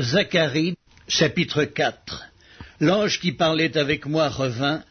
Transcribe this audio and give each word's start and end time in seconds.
Zacharie, 0.00 0.74
chapitre 1.06 1.64
4 1.64 2.24
L'ange 2.80 3.20
qui 3.20 3.32
parlait 3.32 3.76
avec 3.76 4.06
moi 4.06 4.30
revint, 4.30 4.82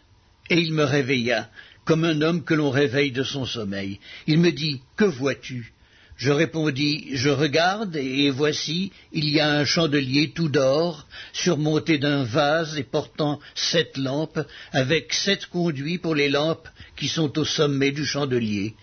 et 0.51 0.59
il 0.59 0.73
me 0.73 0.83
réveilla, 0.83 1.49
comme 1.85 2.03
un 2.03 2.21
homme 2.21 2.43
que 2.43 2.53
l'on 2.53 2.69
réveille 2.69 3.11
de 3.11 3.23
son 3.23 3.47
sommeil. 3.47 3.99
Il 4.27 4.37
me 4.37 4.51
dit, 4.51 4.81
Que 4.95 5.05
vois-tu? 5.05 5.73
Je 6.17 6.29
répondis, 6.29 7.07
Je 7.13 7.29
regarde, 7.29 7.95
et 7.95 8.29
voici, 8.29 8.91
il 9.11 9.27
y 9.27 9.39
a 9.39 9.49
un 9.49 9.65
chandelier 9.65 10.33
tout 10.35 10.49
d'or, 10.49 11.07
surmonté 11.33 11.97
d'un 11.97 12.23
vase 12.23 12.77
et 12.77 12.83
portant 12.83 13.39
sept 13.55 13.97
lampes, 13.97 14.45
avec 14.71 15.13
sept 15.13 15.47
conduits 15.47 15.97
pour 15.97 16.13
les 16.13 16.29
lampes 16.29 16.69
qui 16.95 17.07
sont 17.07 17.39
au 17.39 17.43
sommet 17.43 17.91
du 17.91 18.05
chandelier. 18.05 18.75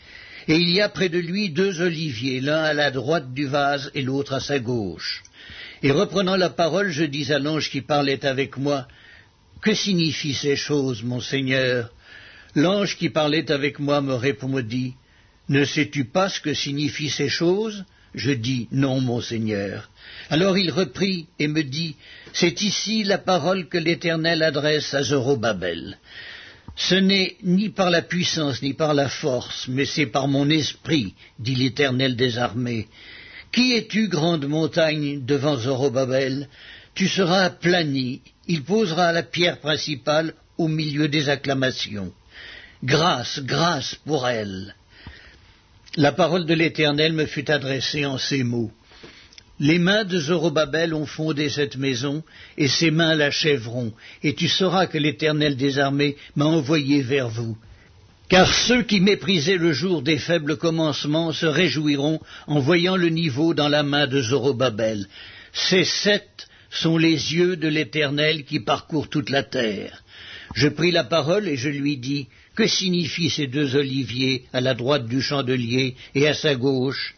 Et 0.48 0.56
il 0.56 0.70
y 0.70 0.80
a 0.80 0.88
près 0.88 1.10
de 1.10 1.18
lui 1.20 1.50
deux 1.50 1.80
oliviers, 1.80 2.40
l'un 2.40 2.64
à 2.64 2.72
la 2.72 2.90
droite 2.90 3.32
du 3.32 3.46
vase 3.46 3.92
et 3.94 4.02
l'autre 4.02 4.32
à 4.32 4.40
sa 4.40 4.58
gauche. 4.58 5.22
Et 5.82 5.90
reprenant 5.92 6.36
la 6.36 6.50
parole, 6.50 6.90
je 6.90 7.04
dis 7.04 7.32
à 7.32 7.38
l'ange 7.38 7.70
qui 7.70 7.80
parlait 7.80 8.24
avec 8.24 8.56
moi, 8.56 8.88
Que 9.60 9.74
signifient 9.74 10.34
ces 10.34 10.56
choses, 10.56 11.02
mon 11.02 11.20
Seigneur? 11.20 11.90
L'ange 12.54 12.96
qui 12.96 13.10
parlait 13.10 13.50
avec 13.50 13.78
moi 13.78 14.00
me 14.00 14.14
répondit, 14.14 14.94
Ne 15.48 15.64
sais-tu 15.64 16.04
pas 16.04 16.28
ce 16.28 16.40
que 16.40 16.54
signifient 16.54 17.10
ces 17.10 17.28
choses? 17.28 17.84
Je 18.14 18.32
dis, 18.32 18.68
Non, 18.72 19.00
mon 19.00 19.20
Seigneur. 19.20 19.90
Alors 20.30 20.58
il 20.58 20.70
reprit 20.70 21.26
et 21.38 21.48
me 21.48 21.62
dit, 21.62 21.96
C'est 22.32 22.60
ici 22.62 23.04
la 23.04 23.18
parole 23.18 23.68
que 23.68 23.78
l'Éternel 23.78 24.42
adresse 24.42 24.94
à 24.94 25.02
Zorobabel. 25.02 25.98
Ce 26.76 26.94
n'est 26.94 27.36
ni 27.42 27.70
par 27.70 27.90
la 27.90 28.02
puissance 28.02 28.62
ni 28.62 28.72
par 28.72 28.94
la 28.94 29.08
force, 29.08 29.66
mais 29.68 29.84
c'est 29.84 30.06
par 30.06 30.28
mon 30.28 30.48
esprit, 30.48 31.14
dit 31.38 31.56
l'Éternel 31.56 32.14
des 32.14 32.38
armées. 32.38 32.86
Qui 33.52 33.74
es-tu, 33.74 34.08
grande 34.08 34.46
montagne, 34.46 35.24
devant 35.24 35.56
Zorobabel? 35.56 36.48
Tu 36.94 37.08
seras 37.08 37.44
aplani, 37.44 38.20
il 38.46 38.62
posera 38.62 39.12
la 39.12 39.22
pierre 39.22 39.58
principale 39.58 40.34
au 40.58 40.68
milieu 40.68 41.08
des 41.08 41.28
acclamations. 41.28 42.12
Grâce, 42.82 43.40
grâce 43.40 43.94
pour 43.94 44.28
elle. 44.28 44.74
La 45.96 46.12
parole 46.12 46.44
de 46.44 46.54
l'Éternel 46.54 47.12
me 47.12 47.26
fut 47.26 47.50
adressée 47.50 48.04
en 48.04 48.18
ces 48.18 48.42
mots. 48.42 48.70
Les 49.60 49.78
mains 49.78 50.04
de 50.04 50.18
Zorobabel 50.18 50.94
ont 50.94 51.06
fondé 51.06 51.48
cette 51.48 51.76
maison, 51.76 52.22
et 52.56 52.68
ses 52.68 52.92
mains 52.92 53.16
l'achèveront, 53.16 53.92
et 54.22 54.34
tu 54.34 54.46
sauras 54.46 54.86
que 54.86 54.98
l'Éternel 54.98 55.56
des 55.56 55.78
armées 55.78 56.16
m'a 56.36 56.44
envoyé 56.44 57.02
vers 57.02 57.28
vous. 57.28 57.56
Car 58.28 58.52
ceux 58.52 58.82
qui 58.82 59.00
méprisaient 59.00 59.56
le 59.56 59.72
jour 59.72 60.02
des 60.02 60.18
faibles 60.18 60.58
commencements 60.58 61.32
se 61.32 61.46
réjouiront 61.46 62.20
en 62.46 62.60
voyant 62.60 62.96
le 62.96 63.08
niveau 63.08 63.54
dans 63.54 63.68
la 63.68 63.82
main 63.82 64.06
de 64.06 64.20
Zorobabel. 64.20 65.06
Ces 65.54 65.84
sept 65.84 66.46
sont 66.70 66.98
les 66.98 67.34
yeux 67.34 67.56
de 67.56 67.68
l'Éternel 67.68 68.44
qui 68.44 68.60
parcourent 68.60 69.08
toute 69.08 69.30
la 69.30 69.42
terre. 69.42 70.04
Je 70.54 70.68
pris 70.68 70.90
la 70.90 71.04
parole 71.04 71.48
et 71.48 71.56
je 71.56 71.70
lui 71.70 71.96
dis, 71.96 72.28
Que 72.54 72.66
signifient 72.66 73.30
ces 73.30 73.46
deux 73.46 73.76
oliviers 73.76 74.44
à 74.52 74.60
la 74.60 74.74
droite 74.74 75.06
du 75.06 75.22
chandelier 75.22 75.96
et 76.14 76.28
à 76.28 76.34
sa 76.34 76.54
gauche? 76.54 77.14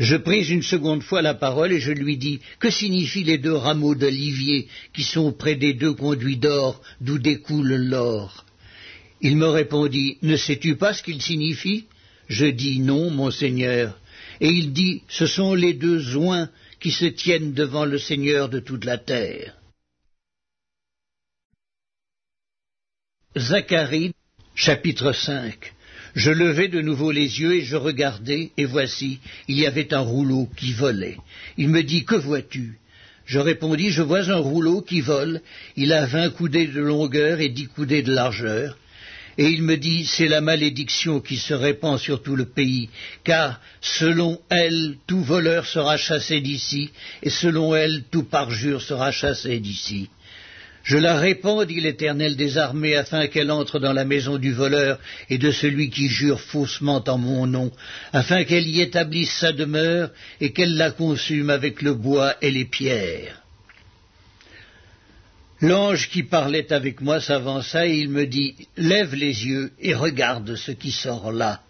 Je 0.00 0.16
pris 0.16 0.48
une 0.48 0.62
seconde 0.62 1.02
fois 1.02 1.22
la 1.22 1.34
parole 1.34 1.72
et 1.72 1.80
je 1.80 1.92
lui 1.92 2.16
dis 2.16 2.40
Que 2.58 2.70
signifient 2.70 3.24
les 3.24 3.38
deux 3.38 3.54
rameaux 3.54 3.94
d'olivier 3.94 4.66
qui 4.92 5.04
sont 5.04 5.32
près 5.32 5.54
des 5.54 5.74
deux 5.74 5.92
conduits 5.92 6.38
d'or 6.38 6.80
d'où 7.00 7.18
découle 7.18 7.74
l'or? 7.74 8.44
Il 9.20 9.36
me 9.36 9.48
répondit, 9.48 10.18
Ne 10.22 10.36
sais-tu 10.36 10.76
pas 10.76 10.94
ce 10.94 11.02
qu'il 11.02 11.20
signifie? 11.20 11.86
Je 12.28 12.46
dis, 12.46 12.80
Non, 12.80 13.10
mon 13.10 13.30
Seigneur. 13.30 13.98
Et 14.40 14.48
il 14.48 14.72
dit, 14.72 15.02
Ce 15.08 15.26
sont 15.26 15.54
les 15.54 15.74
deux 15.74 16.16
oins 16.16 16.48
qui 16.80 16.92
se 16.92 17.06
tiennent 17.06 17.52
devant 17.52 17.84
le 17.84 17.98
Seigneur 17.98 18.48
de 18.48 18.60
toute 18.60 18.84
la 18.84 18.98
terre. 18.98 19.56
Zacharie, 23.36 24.12
chapitre 24.54 25.12
5 25.12 25.72
Je 26.14 26.30
levai 26.30 26.68
de 26.68 26.80
nouveau 26.80 27.10
les 27.10 27.40
yeux 27.40 27.54
et 27.54 27.62
je 27.62 27.76
regardai, 27.76 28.52
et 28.56 28.64
voici, 28.64 29.20
il 29.48 29.58
y 29.58 29.66
avait 29.66 29.92
un 29.92 30.00
rouleau 30.00 30.48
qui 30.56 30.72
volait. 30.72 31.18
Il 31.56 31.68
me 31.68 31.82
dit, 31.82 32.04
Que 32.04 32.14
vois-tu? 32.14 32.78
Je 33.26 33.38
répondis, 33.38 33.90
Je 33.90 34.02
vois 34.02 34.30
un 34.30 34.38
rouleau 34.38 34.80
qui 34.80 35.00
vole, 35.00 35.42
il 35.76 35.92
a 35.92 36.06
vingt 36.06 36.30
coudées 36.30 36.66
de 36.66 36.80
longueur 36.80 37.40
et 37.40 37.50
dix 37.50 37.66
coudées 37.66 38.02
de 38.02 38.12
largeur, 38.12 38.78
et 39.38 39.46
il 39.48 39.62
me 39.62 39.76
dit, 39.76 40.04
c'est 40.04 40.26
la 40.26 40.40
malédiction 40.40 41.20
qui 41.20 41.36
se 41.36 41.54
répand 41.54 41.96
sur 41.96 42.22
tout 42.22 42.34
le 42.34 42.44
pays, 42.44 42.90
car 43.22 43.60
selon 43.80 44.40
elle, 44.50 44.96
tout 45.06 45.22
voleur 45.22 45.64
sera 45.64 45.96
chassé 45.96 46.40
d'ici, 46.40 46.90
et 47.22 47.30
selon 47.30 47.76
elle, 47.76 48.02
tout 48.10 48.24
parjure 48.24 48.82
sera 48.82 49.12
chassé 49.12 49.60
d'ici. 49.60 50.10
Je 50.82 50.98
la 50.98 51.18
répands, 51.18 51.64
dit 51.64 51.80
l'Éternel 51.80 52.34
des 52.34 52.58
armées, 52.58 52.96
afin 52.96 53.28
qu'elle 53.28 53.52
entre 53.52 53.78
dans 53.78 53.92
la 53.92 54.04
maison 54.04 54.38
du 54.38 54.52
voleur 54.52 54.98
et 55.30 55.38
de 55.38 55.52
celui 55.52 55.90
qui 55.90 56.08
jure 56.08 56.40
faussement 56.40 57.04
en 57.06 57.18
mon 57.18 57.46
nom, 57.46 57.70
afin 58.12 58.42
qu'elle 58.42 58.66
y 58.66 58.80
établisse 58.80 59.30
sa 59.30 59.52
demeure 59.52 60.10
et 60.40 60.52
qu'elle 60.52 60.76
la 60.76 60.90
consume 60.90 61.50
avec 61.50 61.82
le 61.82 61.94
bois 61.94 62.34
et 62.42 62.50
les 62.50 62.64
pierres. 62.64 63.42
L'ange 65.60 66.08
qui 66.08 66.22
parlait 66.22 66.72
avec 66.72 67.00
moi 67.00 67.20
s'avança 67.20 67.86
et 67.86 67.98
il 67.98 68.10
me 68.10 68.26
dit 68.26 68.54
Lève 68.76 69.14
les 69.14 69.46
yeux 69.46 69.72
et 69.80 69.92
regarde 69.92 70.54
ce 70.54 70.70
qui 70.70 70.92
sort 70.92 71.32
là. 71.32 71.62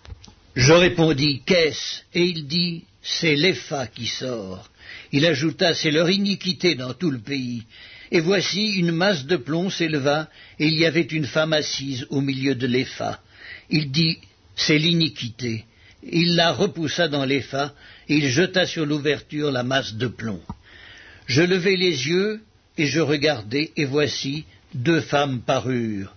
Je 0.54 0.72
répondis 0.72 1.40
Qu'est-ce? 1.46 2.02
Et 2.12 2.24
il 2.24 2.46
dit 2.46 2.84
C'est 3.02 3.34
l'Epha 3.34 3.86
qui 3.86 4.06
sort. 4.06 4.68
Il 5.10 5.24
ajouta 5.24 5.72
C'est 5.72 5.90
leur 5.90 6.10
iniquité 6.10 6.74
dans 6.74 6.92
tout 6.92 7.10
le 7.10 7.18
pays. 7.18 7.62
Et 8.10 8.20
voici 8.20 8.72
une 8.72 8.92
masse 8.92 9.24
de 9.24 9.36
plomb 9.36 9.70
s'éleva, 9.70 10.28
et 10.58 10.66
il 10.66 10.74
y 10.74 10.84
avait 10.84 11.00
une 11.02 11.26
femme 11.26 11.54
assise 11.54 12.06
au 12.10 12.20
milieu 12.20 12.54
de 12.54 12.66
l'Epha. 12.66 13.20
Il 13.70 13.90
dit 13.90 14.18
C'est 14.54 14.78
l'iniquité. 14.78 15.64
Il 16.02 16.36
la 16.36 16.52
repoussa 16.52 17.08
dans 17.08 17.24
l'Epha, 17.24 17.74
et 18.08 18.16
il 18.16 18.28
jeta 18.28 18.66
sur 18.66 18.84
l'ouverture 18.84 19.50
la 19.50 19.62
masse 19.62 19.94
de 19.94 20.06
plomb. 20.08 20.42
Je 21.26 21.42
levai 21.42 21.76
les 21.76 22.08
yeux, 22.08 22.40
et 22.78 22.86
je 22.86 23.00
regardai, 23.00 23.72
et 23.76 23.84
voici, 23.84 24.44
deux 24.72 25.00
femmes 25.00 25.42
parurent. 25.42 26.14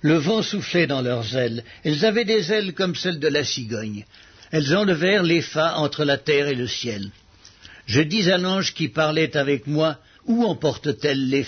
Le 0.00 0.14
vent 0.14 0.42
soufflait 0.42 0.86
dans 0.86 1.02
leurs 1.02 1.36
ailes. 1.36 1.62
Elles 1.84 2.04
avaient 2.04 2.24
des 2.24 2.52
ailes 2.52 2.72
comme 2.72 2.94
celles 2.94 3.20
de 3.20 3.28
la 3.28 3.44
cigogne. 3.44 4.06
Elles 4.50 4.74
enlevèrent 4.74 5.22
les 5.22 5.44
entre 5.56 6.04
la 6.04 6.16
terre 6.16 6.48
et 6.48 6.54
le 6.54 6.66
ciel. 6.66 7.10
Je 7.86 8.00
dis 8.00 8.30
à 8.30 8.38
l'ange 8.38 8.72
qui 8.74 8.88
parlait 8.88 9.36
avec 9.36 9.66
moi, 9.66 9.98
Où 10.26 10.44
emportent-elles 10.44 11.28
les 11.28 11.46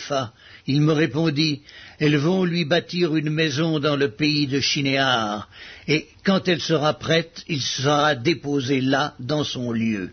Il 0.66 0.80
me 0.82 0.92
répondit, 0.92 1.62
Elles 1.98 2.16
vont 2.16 2.44
lui 2.44 2.64
bâtir 2.64 3.16
une 3.16 3.30
maison 3.30 3.78
dans 3.78 3.96
le 3.96 4.10
pays 4.10 4.46
de 4.46 4.60
Chinéar, 4.60 5.48
et 5.88 6.08
quand 6.24 6.48
elle 6.48 6.60
sera 6.60 6.94
prête, 6.94 7.44
il 7.48 7.60
sera 7.60 8.14
déposé 8.14 8.80
là, 8.80 9.14
dans 9.18 9.44
son 9.44 9.72
lieu. 9.72 10.10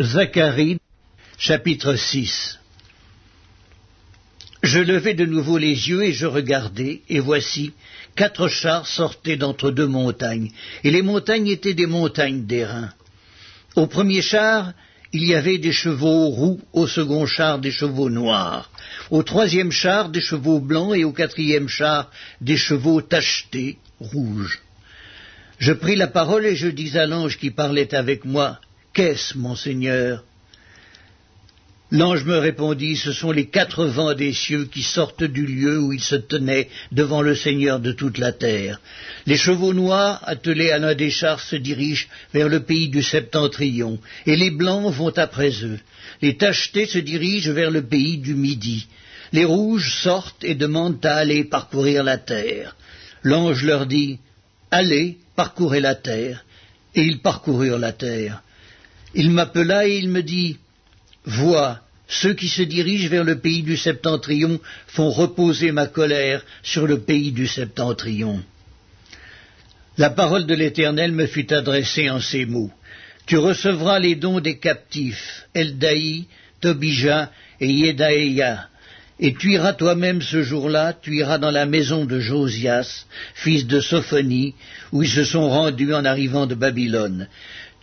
Zacharie 0.00 0.78
Chapitre 1.36 1.96
6 1.96 2.60
Je 4.62 4.78
levai 4.78 5.14
de 5.14 5.24
nouveau 5.26 5.58
les 5.58 5.88
yeux 5.88 6.04
et 6.04 6.12
je 6.12 6.26
regardai, 6.26 7.02
et 7.08 7.18
voici, 7.18 7.72
quatre 8.14 8.46
chars 8.46 8.86
sortaient 8.86 9.36
d'entre 9.36 9.72
deux 9.72 9.88
montagnes, 9.88 10.52
et 10.84 10.90
les 10.92 11.02
montagnes 11.02 11.48
étaient 11.48 11.74
des 11.74 11.86
montagnes 11.86 12.46
d'airain. 12.46 12.90
Au 13.74 13.88
premier 13.88 14.22
char, 14.22 14.72
il 15.12 15.24
y 15.24 15.34
avait 15.34 15.58
des 15.58 15.72
chevaux 15.72 16.28
roux, 16.28 16.60
au 16.72 16.86
second 16.86 17.26
char 17.26 17.58
des 17.58 17.72
chevaux 17.72 18.10
noirs, 18.10 18.70
au 19.10 19.24
troisième 19.24 19.72
char 19.72 20.10
des 20.10 20.20
chevaux 20.20 20.60
blancs 20.60 20.94
et 20.96 21.04
au 21.04 21.12
quatrième 21.12 21.68
char 21.68 22.10
des 22.40 22.56
chevaux 22.56 23.02
tachetés, 23.02 23.78
rouges. 23.98 24.62
Je 25.58 25.72
pris 25.72 25.96
la 25.96 26.06
parole 26.06 26.46
et 26.46 26.54
je 26.54 26.68
dis 26.68 26.96
à 26.96 27.06
l'ange 27.06 27.38
qui 27.38 27.50
parlait 27.50 27.92
avec 27.92 28.24
moi, 28.24 28.60
Qu'est-ce, 28.92 29.36
mon 29.36 29.56
Seigneur 29.56 30.22
L'ange 31.90 32.24
me 32.24 32.38
répondit, 32.38 32.96
ce 32.96 33.12
sont 33.12 33.30
les 33.30 33.46
quatre 33.46 33.84
vents 33.84 34.14
des 34.14 34.32
cieux 34.32 34.64
qui 34.64 34.82
sortent 34.82 35.22
du 35.22 35.46
lieu 35.46 35.78
où 35.78 35.92
ils 35.92 36.02
se 36.02 36.16
tenaient 36.16 36.68
devant 36.92 37.20
le 37.20 37.34
Seigneur 37.34 37.78
de 37.78 37.92
toute 37.92 38.18
la 38.18 38.32
terre. 38.32 38.80
Les 39.26 39.36
chevaux 39.36 39.74
noirs, 39.74 40.20
attelés 40.24 40.70
à 40.70 40.78
l'un 40.78 40.94
des 40.94 41.10
chars, 41.10 41.40
se 41.40 41.56
dirigent 41.56 42.06
vers 42.32 42.48
le 42.48 42.60
pays 42.60 42.88
du 42.88 43.02
septentrion, 43.02 44.00
et 44.26 44.34
les 44.34 44.50
blancs 44.50 44.92
vont 44.92 45.16
après 45.16 45.50
eux. 45.62 45.78
Les 46.22 46.36
tachetés 46.36 46.86
se 46.86 46.98
dirigent 46.98 47.52
vers 47.52 47.70
le 47.70 47.82
pays 47.82 48.16
du 48.18 48.34
midi. 48.34 48.86
Les 49.32 49.44
rouges 49.44 49.94
sortent 50.02 50.42
et 50.42 50.54
demandent 50.54 51.04
à 51.04 51.16
aller 51.16 51.44
parcourir 51.44 52.02
la 52.02 52.16
terre. 52.18 52.76
L'ange 53.22 53.62
leur 53.62 53.86
dit, 53.86 54.18
Allez, 54.70 55.18
parcourez 55.36 55.80
la 55.80 55.94
terre. 55.94 56.44
Et 56.94 57.02
ils 57.02 57.20
parcoururent 57.20 57.78
la 57.78 57.92
terre. 57.92 58.42
Il 59.14 59.30
m'appela 59.30 59.86
et 59.86 59.96
il 59.96 60.08
me 60.08 60.22
dit, 60.22 60.58
Vois, 61.24 61.80
ceux 62.06 62.34
qui 62.34 62.48
se 62.48 62.62
dirigent 62.62 63.08
vers 63.08 63.24
le 63.24 63.38
pays 63.38 63.62
du 63.62 63.76
septentrion 63.76 64.60
font 64.86 65.10
reposer 65.10 65.72
ma 65.72 65.86
colère 65.86 66.44
sur 66.62 66.86
le 66.86 67.00
pays 67.00 67.32
du 67.32 67.46
septentrion. 67.46 68.42
La 69.96 70.10
parole 70.10 70.46
de 70.46 70.54
l'Éternel 70.54 71.12
me 71.12 71.26
fut 71.26 71.52
adressée 71.52 72.10
en 72.10 72.20
ces 72.20 72.44
mots. 72.46 72.70
Tu 73.26 73.38
recevras 73.38 73.98
les 73.98 74.16
dons 74.16 74.40
des 74.40 74.58
captifs, 74.58 75.46
Eldaï, 75.54 76.26
Tobija 76.60 77.30
et 77.60 77.70
Yedaïa. 77.70 78.68
Et 79.20 79.32
tu 79.34 79.52
iras 79.52 79.74
toi-même 79.74 80.20
ce 80.20 80.42
jour-là, 80.42 80.92
tu 80.92 81.16
iras 81.16 81.38
dans 81.38 81.52
la 81.52 81.66
maison 81.66 82.04
de 82.04 82.18
Josias, 82.18 83.06
fils 83.34 83.66
de 83.66 83.80
Sophonie, 83.80 84.54
où 84.90 85.04
ils 85.04 85.08
se 85.08 85.24
sont 85.24 85.48
rendus 85.48 85.94
en 85.94 86.04
arrivant 86.04 86.46
de 86.46 86.56
Babylone. 86.56 87.28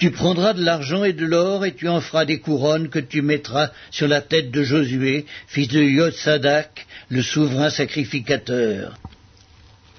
Tu 0.01 0.09
prendras 0.09 0.53
de 0.53 0.63
l'argent 0.63 1.03
et 1.03 1.13
de 1.13 1.27
l'or, 1.27 1.63
et 1.63 1.75
tu 1.75 1.87
en 1.87 2.01
feras 2.01 2.25
des 2.25 2.39
couronnes 2.39 2.89
que 2.89 2.97
tu 2.97 3.21
mettras 3.21 3.69
sur 3.91 4.07
la 4.07 4.19
tête 4.19 4.49
de 4.49 4.63
Josué, 4.63 5.27
fils 5.45 5.67
de 5.67 5.79
Yotsadak, 5.79 6.87
le 7.09 7.21
souverain 7.21 7.69
sacrificateur. 7.69 8.97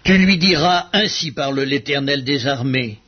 Tu 0.02 0.18
lui 0.18 0.38
diras, 0.38 0.88
ainsi 0.92 1.30
parle 1.30 1.60
l'Éternel 1.60 2.24
des 2.24 2.48
armées, 2.48 2.98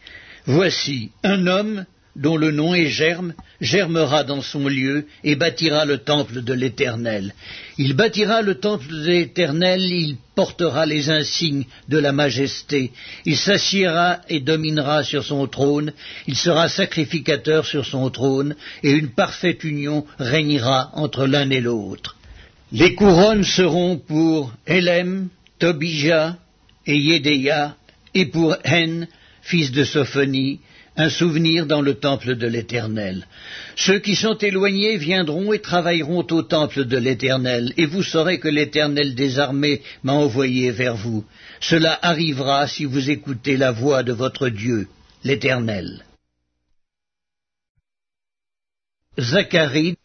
Voici, 0.46 1.10
un 1.24 1.48
homme 1.48 1.84
dont 2.16 2.36
le 2.36 2.52
nom 2.52 2.74
est 2.74 2.86
Germe, 2.86 3.34
germera 3.60 4.24
dans 4.24 4.42
son 4.42 4.68
lieu 4.68 5.06
et 5.24 5.34
bâtira 5.34 5.84
le 5.84 5.98
temple 5.98 6.42
de 6.42 6.52
l'Éternel. 6.52 7.34
Il 7.76 7.94
bâtira 7.94 8.42
le 8.42 8.56
temple 8.56 8.88
de 8.88 9.06
l'Éternel, 9.06 9.82
il 9.82 10.16
portera 10.34 10.86
les 10.86 11.10
insignes 11.10 11.64
de 11.88 11.98
la 11.98 12.12
majesté, 12.12 12.92
il 13.24 13.36
s'assiera 13.36 14.20
et 14.28 14.40
dominera 14.40 15.02
sur 15.02 15.24
son 15.24 15.46
trône, 15.46 15.92
il 16.26 16.36
sera 16.36 16.68
sacrificateur 16.68 17.66
sur 17.66 17.84
son 17.84 18.10
trône, 18.10 18.54
et 18.82 18.90
une 18.90 19.10
parfaite 19.10 19.64
union 19.64 20.06
régnera 20.18 20.90
entre 20.94 21.26
l'un 21.26 21.50
et 21.50 21.60
l'autre. 21.60 22.16
Les 22.72 22.94
couronnes 22.94 23.44
seront 23.44 23.98
pour 23.98 24.52
Elem, 24.66 25.28
Tobija 25.58 26.36
et 26.86 26.96
Yédéa, 26.96 27.76
et 28.14 28.26
pour 28.26 28.56
Hen, 28.64 29.08
fils 29.42 29.72
de 29.72 29.84
Sophonie, 29.84 30.60
un 30.96 31.08
souvenir 31.08 31.66
dans 31.66 31.80
le 31.82 31.94
temple 31.94 32.36
de 32.36 32.46
l'Éternel. 32.46 33.26
Ceux 33.76 33.98
qui 33.98 34.14
sont 34.14 34.38
éloignés 34.38 34.96
viendront 34.96 35.52
et 35.52 35.60
travailleront 35.60 36.26
au 36.30 36.42
temple 36.42 36.84
de 36.84 36.96
l'Éternel, 36.96 37.72
et 37.76 37.86
vous 37.86 38.02
saurez 38.02 38.38
que 38.38 38.48
l'Éternel 38.48 39.14
des 39.14 39.38
armées 39.38 39.82
m'a 40.02 40.12
envoyé 40.12 40.70
vers 40.70 40.96
vous. 40.96 41.24
Cela 41.60 41.98
arrivera 42.02 42.66
si 42.68 42.84
vous 42.84 43.10
écoutez 43.10 43.56
la 43.56 43.72
voix 43.72 44.02
de 44.02 44.12
votre 44.12 44.48
Dieu, 44.48 44.88
l'Éternel. 45.24 46.04
Zacharie, 49.18 49.96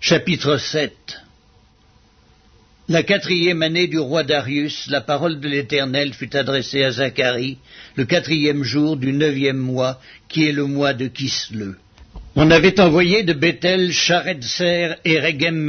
chapitre 0.00 0.56
7 0.56 1.25
la 2.88 3.02
quatrième 3.02 3.62
année 3.62 3.88
du 3.88 3.98
roi 3.98 4.22
Darius, 4.22 4.86
la 4.88 5.00
parole 5.00 5.40
de 5.40 5.48
l'Éternel 5.48 6.14
fut 6.14 6.36
adressée 6.36 6.84
à 6.84 6.92
Zacharie, 6.92 7.58
le 7.96 8.04
quatrième 8.04 8.62
jour 8.62 8.96
du 8.96 9.12
neuvième 9.12 9.56
mois, 9.56 10.00
qui 10.28 10.46
est 10.46 10.52
le 10.52 10.66
mois 10.66 10.94
de 10.94 11.08
Kisle. 11.08 11.74
On 12.36 12.50
avait 12.50 12.78
envoyé 12.80 13.22
de 13.22 13.32
Bethel 13.32 13.92
Charetzer 13.92 14.94
et 15.04 15.18
regem 15.18 15.68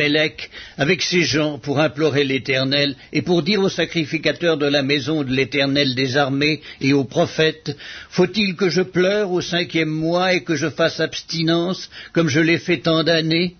avec 0.77 1.01
ses 1.01 1.23
gens 1.23 1.57
pour 1.57 1.79
implorer 1.79 2.23
l'Éternel 2.23 2.95
et 3.13 3.21
pour 3.21 3.41
dire 3.41 3.61
aux 3.61 3.69
sacrificateurs 3.69 4.57
de 4.57 4.65
la 4.65 4.83
maison 4.83 5.23
de 5.23 5.33
l'Éternel 5.33 5.95
des 5.95 6.17
armées 6.17 6.61
et 6.81 6.93
aux 6.93 7.05
prophètes, 7.05 7.75
faut-il 8.09 8.55
que 8.55 8.69
je 8.69 8.81
pleure 8.81 9.31
au 9.31 9.41
cinquième 9.41 9.89
mois 9.89 10.33
et 10.33 10.43
que 10.43 10.55
je 10.55 10.69
fasse 10.69 10.99
abstinence 10.99 11.89
comme 12.11 12.27
je 12.27 12.41
l'ai 12.41 12.59
fait 12.59 12.79
tant 12.79 13.03
d'années? 13.03 13.55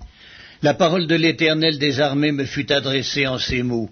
La 0.62 0.74
parole 0.74 1.08
de 1.08 1.16
l'Éternel 1.16 1.78
des 1.78 2.00
armées 2.00 2.32
me 2.32 2.46
fut 2.46 2.72
adressée 2.72 3.28
en 3.28 3.38
ces 3.38 3.64
mots. 3.64 3.90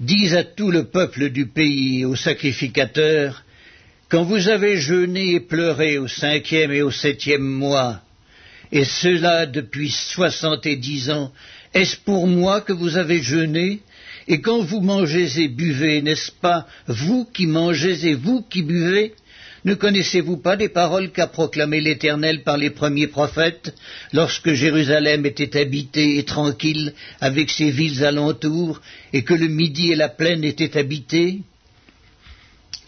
Dis 0.00 0.34
à 0.34 0.44
tout 0.44 0.70
le 0.70 0.84
peuple 0.84 1.30
du 1.30 1.46
pays 1.46 2.04
aux 2.04 2.16
sacrificateurs, 2.16 3.44
quand 4.08 4.24
vous 4.24 4.48
avez 4.48 4.78
jeûné 4.78 5.34
et 5.34 5.40
pleuré 5.40 5.98
au 5.98 6.08
cinquième 6.08 6.72
et 6.72 6.82
au 6.82 6.90
septième 6.90 7.42
mois, 7.42 8.00
et 8.72 8.84
cela 8.84 9.46
depuis 9.46 9.90
soixante 9.90 10.66
et 10.66 10.76
dix 10.76 11.10
ans, 11.10 11.32
est-ce 11.72 11.96
pour 11.96 12.26
moi 12.26 12.60
que 12.60 12.72
vous 12.72 12.96
avez 12.96 13.20
jeûné? 13.22 13.80
Et 14.26 14.40
quand 14.40 14.60
vous 14.60 14.80
mangez 14.80 15.42
et 15.42 15.48
buvez, 15.48 16.00
n'est-ce 16.02 16.32
pas 16.32 16.66
vous 16.86 17.24
qui 17.24 17.46
mangez 17.46 18.08
et 18.08 18.14
vous 18.14 18.42
qui 18.42 18.62
buvez? 18.62 19.14
Ne 19.64 19.74
connaissez-vous 19.74 20.36
pas 20.36 20.56
des 20.56 20.68
paroles 20.68 21.10
qu'a 21.10 21.26
proclamées 21.26 21.80
l'Éternel 21.80 22.42
par 22.42 22.58
les 22.58 22.70
premiers 22.70 23.06
prophètes, 23.06 23.74
lorsque 24.12 24.52
Jérusalem 24.52 25.24
était 25.24 25.58
habitée 25.58 26.18
et 26.18 26.24
tranquille, 26.24 26.92
avec 27.20 27.50
ses 27.50 27.70
villes 27.70 28.04
alentours, 28.04 28.80
et 29.12 29.22
que 29.22 29.34
le 29.34 29.48
midi 29.48 29.92
et 29.92 29.96
la 29.96 30.10
plaine 30.10 30.44
étaient 30.44 30.76
habités? 30.76 31.40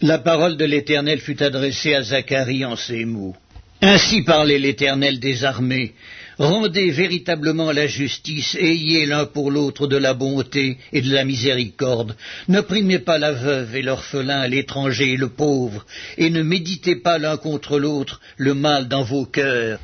La 0.01 0.19
parole 0.19 0.57
de 0.57 0.65
l'Éternel 0.65 1.19
fut 1.19 1.41
adressée 1.41 1.95
à 1.95 2.03
Zacharie 2.03 2.65
en 2.65 2.75
ces 2.75 3.05
mots. 3.05 3.35
Ainsi 3.81 4.21
parlait 4.21 4.59
l'Éternel 4.59 5.19
des 5.19 5.43
armées. 5.43 5.93
Rendez 6.37 6.91
véritablement 6.91 7.71
la 7.71 7.87
justice, 7.87 8.55
ayez 8.59 9.07
l'un 9.07 9.25
pour 9.25 9.49
l'autre 9.49 9.87
de 9.87 9.97
la 9.97 10.13
bonté 10.13 10.77
et 10.93 11.01
de 11.01 11.11
la 11.11 11.25
miséricorde. 11.25 12.15
N'opprimez 12.47 12.99
pas 12.99 13.17
la 13.17 13.31
veuve 13.31 13.75
et 13.75 13.81
l'orphelin, 13.81 14.47
l'étranger 14.47 15.13
et 15.13 15.17
le 15.17 15.29
pauvre, 15.29 15.85
et 16.17 16.29
ne 16.29 16.43
méditez 16.43 16.97
pas 16.97 17.17
l'un 17.17 17.37
contre 17.37 17.79
l'autre 17.79 18.21
le 18.37 18.53
mal 18.53 18.87
dans 18.87 19.03
vos 19.03 19.25
cœurs. 19.25 19.79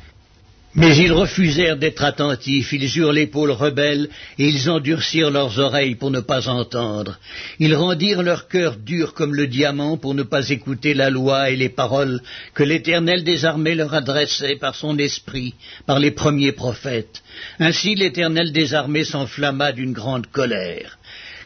Mais 0.76 0.96
ils 0.96 1.12
refusèrent 1.12 1.76
d'être 1.76 2.02
attentifs, 2.02 2.72
ils 2.72 2.98
eurent 2.98 3.12
l'épaule 3.12 3.52
rebelle, 3.52 4.08
et 4.38 4.48
ils 4.48 4.68
endurcirent 4.68 5.30
leurs 5.30 5.60
oreilles 5.60 5.94
pour 5.94 6.10
ne 6.10 6.18
pas 6.18 6.48
entendre. 6.48 7.18
Ils 7.60 7.76
rendirent 7.76 8.24
leur 8.24 8.48
cœur 8.48 8.76
dur 8.76 9.14
comme 9.14 9.36
le 9.36 9.46
diamant 9.46 9.96
pour 9.96 10.14
ne 10.14 10.24
pas 10.24 10.48
écouter 10.48 10.92
la 10.94 11.10
loi 11.10 11.50
et 11.50 11.56
les 11.56 11.68
paroles 11.68 12.20
que 12.54 12.64
l'Éternel 12.64 13.22
des 13.22 13.44
armées 13.44 13.76
leur 13.76 13.94
adressait 13.94 14.56
par 14.56 14.74
son 14.74 14.98
esprit, 14.98 15.54
par 15.86 16.00
les 16.00 16.10
premiers 16.10 16.52
prophètes. 16.52 17.22
Ainsi 17.60 17.94
l'Éternel 17.94 18.50
des 18.50 18.74
armées 18.74 19.04
s'enflamma 19.04 19.70
d'une 19.70 19.92
grande 19.92 20.26
colère. 20.26 20.98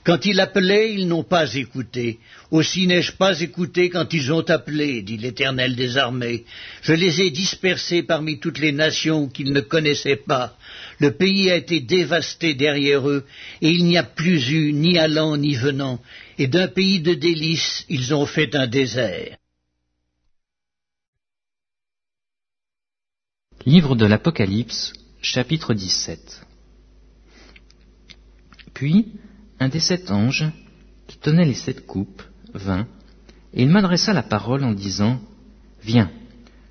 Quand 0.08 0.24
il 0.24 0.40
appelait, 0.40 0.94
ils 0.94 1.06
n'ont 1.06 1.22
pas 1.22 1.54
écouté. 1.54 2.18
Aussi 2.50 2.86
n'ai-je 2.86 3.12
pas 3.12 3.38
écouté 3.42 3.90
quand 3.90 4.10
ils 4.14 4.32
ont 4.32 4.48
appelé, 4.48 5.02
dit 5.02 5.18
l'Éternel 5.18 5.76
des 5.76 5.98
armées. 5.98 6.46
Je 6.80 6.94
les 6.94 7.20
ai 7.20 7.30
dispersés 7.30 8.02
parmi 8.02 8.40
toutes 8.40 8.58
les 8.58 8.72
nations 8.72 9.28
qu'ils 9.28 9.52
ne 9.52 9.60
connaissaient 9.60 10.16
pas. 10.16 10.56
Le 10.98 11.10
pays 11.10 11.50
a 11.50 11.56
été 11.56 11.80
dévasté 11.80 12.54
derrière 12.54 13.06
eux, 13.06 13.26
et 13.60 13.70
il 13.70 13.84
n'y 13.84 13.98
a 13.98 14.02
plus 14.02 14.48
eu 14.50 14.72
ni 14.72 14.96
allant 14.96 15.36
ni 15.36 15.54
venant, 15.56 16.00
et 16.38 16.46
d'un 16.46 16.68
pays 16.68 17.00
de 17.00 17.12
délices 17.12 17.84
ils 17.90 18.14
ont 18.14 18.24
fait 18.24 18.54
un 18.54 18.66
désert. 18.66 19.36
Livre 23.66 23.94
de 23.94 24.06
l'Apocalypse, 24.06 24.94
chapitre 25.20 25.74
17 25.74 26.46
Puis 28.72 29.08
un 29.60 29.68
des 29.68 29.80
sept 29.80 30.10
anges, 30.10 30.46
qui 31.06 31.18
tenait 31.18 31.44
les 31.44 31.54
sept 31.54 31.86
coupes, 31.86 32.22
vint, 32.54 32.86
et 33.54 33.62
il 33.62 33.68
m'adressa 33.68 34.12
la 34.12 34.22
parole 34.22 34.64
en 34.64 34.72
disant, 34.72 35.20
Viens, 35.82 36.10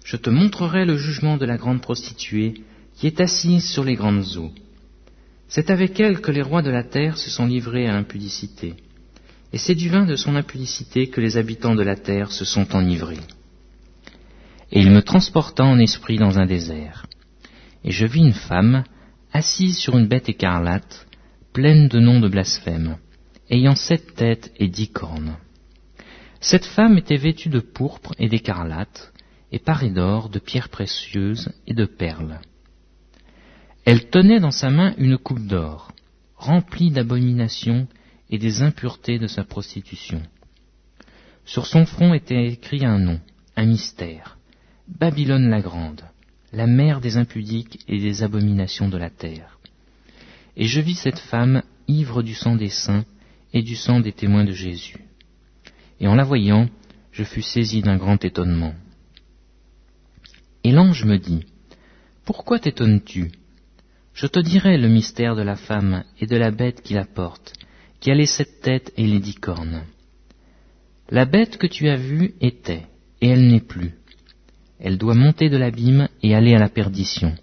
je 0.03 0.17
te 0.17 0.29
montrerai 0.29 0.85
le 0.85 0.97
jugement 0.97 1.37
de 1.37 1.45
la 1.45 1.57
grande 1.57 1.81
prostituée 1.81 2.61
qui 2.95 3.07
est 3.07 3.21
assise 3.21 3.65
sur 3.65 3.83
les 3.83 3.95
grandes 3.95 4.37
eaux. 4.37 4.51
C'est 5.47 5.69
avec 5.69 5.99
elle 5.99 6.19
que 6.19 6.31
les 6.31 6.41
rois 6.41 6.61
de 6.61 6.69
la 6.69 6.83
terre 6.83 7.17
se 7.17 7.29
sont 7.29 7.45
livrés 7.45 7.87
à 7.87 7.93
l'impudicité, 7.93 8.75
et 9.53 9.57
c'est 9.57 9.75
du 9.75 9.89
vin 9.89 10.05
de 10.05 10.15
son 10.15 10.35
impudicité 10.35 11.07
que 11.07 11.21
les 11.21 11.37
habitants 11.37 11.75
de 11.75 11.83
la 11.83 11.95
terre 11.95 12.31
se 12.31 12.45
sont 12.45 12.75
enivrés. 12.75 13.19
Et 14.71 14.81
il 14.81 14.91
me 14.91 15.01
transporta 15.01 15.63
en 15.63 15.79
esprit 15.79 16.17
dans 16.17 16.37
un 16.37 16.45
désert, 16.45 17.05
et 17.83 17.91
je 17.91 18.05
vis 18.05 18.19
une 18.19 18.33
femme 18.33 18.83
assise 19.31 19.77
sur 19.77 19.97
une 19.97 20.07
bête 20.07 20.27
écarlate, 20.27 21.06
pleine 21.53 21.87
de 21.87 21.99
noms 21.99 22.19
de 22.19 22.27
blasphème, 22.27 22.97
ayant 23.49 23.75
sept 23.75 24.15
têtes 24.15 24.51
et 24.57 24.67
dix 24.67 24.89
cornes. 24.89 25.37
Cette 26.39 26.65
femme 26.65 26.97
était 26.97 27.17
vêtue 27.17 27.49
de 27.49 27.59
pourpre 27.59 28.13
et 28.19 28.29
d'écarlate, 28.29 29.11
et 29.51 29.59
parée 29.59 29.89
d'or, 29.89 30.29
de 30.29 30.39
pierres 30.39 30.69
précieuses 30.69 31.49
et 31.65 31.73
de 31.73 31.85
perles. 31.85 32.39
Elle 33.85 34.09
tenait 34.09 34.39
dans 34.39 34.51
sa 34.51 34.69
main 34.69 34.93
une 34.97 35.17
coupe 35.17 35.45
d'or, 35.45 35.91
remplie 36.35 36.91
d'abominations 36.91 37.87
et 38.29 38.37
des 38.37 38.61
impuretés 38.61 39.19
de 39.19 39.27
sa 39.27 39.43
prostitution. 39.43 40.21
Sur 41.45 41.65
son 41.65 41.85
front 41.85 42.13
était 42.13 42.47
écrit 42.47 42.85
un 42.85 42.99
nom, 42.99 43.21
un 43.55 43.65
mystère, 43.65 44.37
Babylone 44.87 45.49
la 45.49 45.61
grande, 45.61 46.03
la 46.51 46.67
mère 46.67 47.01
des 47.01 47.17
impudiques 47.17 47.79
et 47.87 47.99
des 47.99 48.23
abominations 48.23 48.89
de 48.89 48.97
la 48.97 49.09
terre. 49.09 49.56
Et 50.57 50.65
je 50.65 50.81
vis 50.81 50.95
cette 50.95 51.19
femme 51.19 51.61
ivre 51.87 52.23
du 52.23 52.33
sang 52.33 52.55
des 52.55 52.69
saints 52.69 53.05
et 53.53 53.61
du 53.61 53.75
sang 53.75 53.99
des 53.99 54.11
témoins 54.11 54.43
de 54.43 54.51
Jésus. 54.51 54.97
Et 55.99 56.07
en 56.07 56.15
la 56.15 56.23
voyant, 56.23 56.67
je 57.11 57.23
fus 57.23 57.43
saisi 57.43 57.81
d'un 57.81 57.97
grand 57.97 58.25
étonnement. 58.25 58.73
Et 60.63 60.71
l'ange 60.71 61.05
me 61.05 61.17
dit, 61.17 61.45
Pourquoi 62.25 62.59
t'étonnes-tu? 62.59 63.31
Je 64.15 64.25
te 64.25 64.39
dirai 64.39 64.79
le 64.79 64.89
mystère 64.89 65.35
de 65.35 65.43
la 65.43 65.55
femme 65.55 66.03
et 66.19 66.25
de 66.25 66.35
la 66.35 66.49
bête 66.49 66.81
qui 66.81 66.95
la 66.95 67.05
porte, 67.05 67.53
qui 67.99 68.09
a 68.09 68.15
les 68.15 68.25
sept 68.25 68.61
têtes 68.61 68.91
et 68.97 69.05
les 69.05 69.19
dix 69.19 69.35
cornes. 69.35 69.83
La 71.09 71.25
bête 71.25 71.57
que 71.57 71.67
tu 71.67 71.87
as 71.87 71.97
vue 71.97 72.33
était, 72.41 72.87
et 73.21 73.29
elle 73.29 73.47
n'est 73.47 73.61
plus. 73.61 73.93
elle 74.79 74.97
doit 74.97 75.13
monter 75.13 75.49
de 75.49 75.57
l'abîme 75.57 76.09
et 76.23 76.35
aller 76.35 76.55
à 76.55 76.59
la 76.59 76.69
perdition. 76.69 77.35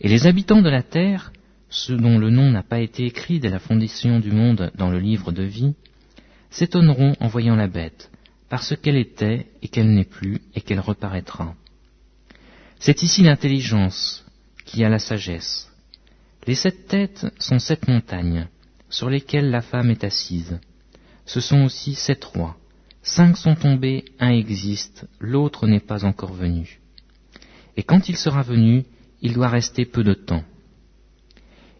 Et 0.00 0.08
les 0.08 0.26
habitants 0.26 0.62
de 0.62 0.68
la 0.68 0.82
terre, 0.82 1.32
ceux 1.70 1.96
dont 1.96 2.18
le 2.18 2.30
nom 2.30 2.50
n'a 2.50 2.64
pas 2.64 2.80
été 2.80 3.06
écrit 3.06 3.38
dès 3.38 3.48
la 3.48 3.60
fondation 3.60 4.18
du 4.18 4.32
monde 4.32 4.72
dans 4.74 4.90
le 4.90 4.98
livre 4.98 5.32
de 5.32 5.44
vie, 5.44 5.74
s'étonneront 6.50 7.14
en 7.20 7.28
voyant 7.28 7.54
la 7.54 7.68
bête, 7.68 8.10
parce 8.48 8.76
qu'elle 8.76 8.96
était 8.96 9.46
et 9.62 9.68
qu'elle 9.68 9.94
n'est 9.94 10.04
plus 10.04 10.40
et 10.54 10.60
qu'elle 10.60 10.80
reparaîtra. 10.80 11.54
C'est 12.80 13.02
ici 13.02 13.22
l'intelligence 13.22 14.24
qui 14.64 14.84
a 14.84 14.88
la 14.88 14.98
sagesse. 14.98 15.70
Les 16.46 16.56
sept 16.56 16.88
têtes 16.88 17.26
sont 17.38 17.58
sept 17.58 17.86
montagnes, 17.86 18.48
sur 18.88 19.08
lesquelles 19.08 19.50
la 19.50 19.60
femme 19.60 19.90
est 19.90 20.04
assise. 20.04 20.58
Ce 21.24 21.40
sont 21.40 21.62
aussi 21.62 21.94
sept 21.94 22.24
rois. 22.24 22.56
Cinq 23.02 23.36
sont 23.36 23.54
tombés, 23.54 24.04
un 24.18 24.30
existe, 24.30 25.06
l'autre 25.20 25.66
n'est 25.66 25.80
pas 25.80 26.04
encore 26.04 26.32
venu. 26.32 26.80
Et 27.76 27.82
quand 27.82 28.08
il 28.08 28.16
sera 28.16 28.42
venu, 28.42 28.84
il 29.22 29.34
doit 29.34 29.48
rester 29.48 29.84
peu 29.84 30.02
de 30.02 30.14
temps. 30.14 30.44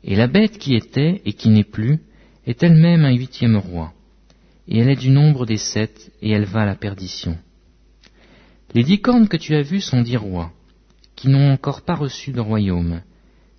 Et 0.04 0.16
la 0.16 0.26
bête 0.26 0.58
qui 0.58 0.74
était 0.74 1.20
et 1.24 1.32
qui 1.32 1.50
n'est 1.50 1.64
plus 1.64 2.00
est 2.46 2.62
elle-même 2.62 3.04
un 3.04 3.12
huitième 3.12 3.56
roi, 3.56 3.92
et 4.66 4.78
elle 4.78 4.88
est 4.88 4.96
du 4.96 5.10
nombre 5.10 5.46
des 5.46 5.58
sept, 5.58 6.10
et 6.22 6.30
elle 6.30 6.44
va 6.44 6.62
à 6.62 6.66
la 6.66 6.74
perdition. 6.74 7.36
Les 8.74 8.82
dix 8.82 9.00
cornes 9.00 9.28
que 9.28 9.36
tu 9.36 9.54
as 9.54 9.62
vues 9.62 9.80
sont 9.80 10.00
dix 10.02 10.16
rois, 10.16 10.52
qui 11.16 11.28
n'ont 11.28 11.52
encore 11.52 11.82
pas 11.82 11.94
reçu 11.94 12.32
de 12.32 12.40
royaume, 12.40 13.02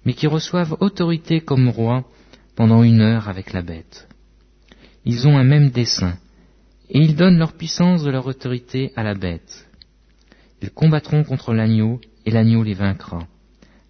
mais 0.05 0.13
qui 0.13 0.25
reçoivent 0.25 0.77
autorité 0.79 1.41
comme 1.41 1.69
rois 1.69 2.05
pendant 2.55 2.83
une 2.83 3.01
heure 3.01 3.29
avec 3.29 3.53
la 3.53 3.61
bête. 3.61 4.07
Ils 5.05 5.27
ont 5.27 5.37
un 5.37 5.43
même 5.43 5.69
dessein, 5.69 6.17
et 6.89 6.99
ils 6.99 7.15
donnent 7.15 7.37
leur 7.37 7.53
puissance 7.53 8.03
de 8.03 8.09
leur 8.09 8.25
autorité 8.25 8.91
à 8.95 9.03
la 9.03 9.13
bête. 9.13 9.67
Ils 10.61 10.71
combattront 10.71 11.23
contre 11.23 11.53
l'agneau, 11.53 12.01
et 12.25 12.31
l'agneau 12.31 12.63
les 12.63 12.73
vaincra 12.73 13.27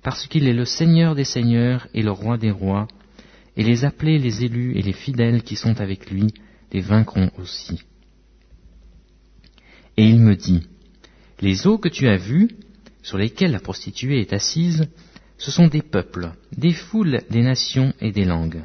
parce 0.04 0.28
qu'il 0.28 0.48
est 0.48 0.54
le 0.54 0.66
Seigneur 0.66 1.16
des 1.16 1.24
seigneurs 1.24 1.88
et 1.94 2.02
le 2.02 2.12
roi 2.12 2.38
des 2.38 2.52
rois, 2.52 2.88
et 3.58 3.64
les 3.64 3.86
appelés, 3.86 4.18
les 4.18 4.44
élus 4.44 4.78
et 4.78 4.82
les 4.82 4.94
fidèles 4.94 5.44
qui 5.44 5.56
sont 5.56 5.80
avec 5.80 6.10
lui 6.10 6.34
les 6.72 6.82
vaincront 6.82 7.30
aussi. 7.38 7.82
Et 9.98 10.06
il 10.06 10.20
me 10.20 10.36
dit, 10.36 10.64
Les 11.42 11.68
eaux 11.68 11.78
que 11.78 11.90
tu 11.90 12.08
as 12.08 12.18
vues, 12.18 12.50
sur 13.04 13.18
lesquelles 13.18 13.52
la 13.52 13.60
prostituée 13.60 14.22
est 14.22 14.34
assise, 14.34 14.88
ce 15.38 15.52
sont 15.52 15.68
des 15.68 15.82
peuples, 15.82 16.32
des 16.56 16.72
foules, 16.72 17.22
des 17.30 17.42
nations 17.42 17.94
et 18.00 18.12
des 18.12 18.26
langues. 18.26 18.64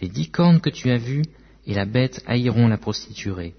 Les 0.00 0.08
dix 0.08 0.30
cornes 0.30 0.60
que 0.60 0.70
tu 0.70 0.90
as 0.90 0.96
vues 0.96 1.24
et 1.66 1.74
la 1.74 1.84
bête 1.84 2.22
haïront 2.26 2.68
la 2.68 2.78
prostituée, 2.78 3.54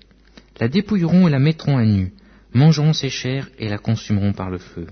la 0.60 0.68
dépouilleront 0.68 1.28
et 1.28 1.32
la 1.32 1.40
mettront 1.40 1.78
à 1.78 1.86
nu, 1.86 2.14
mangeront 2.54 2.94
ses 2.94 3.10
chairs 3.10 3.50
et 3.60 3.70
la 3.70 3.78
consumeront 3.78 4.34
par 4.34 4.50
le 4.50 4.58
feu 4.58 4.88